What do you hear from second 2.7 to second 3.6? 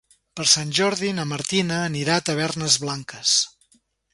Blanques.